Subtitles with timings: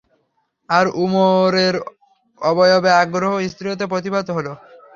[0.69, 1.75] আর উমাইরের
[2.41, 4.47] অবয়বে আগ্রহ-ও স্থীরতা প্রতিভাত হল।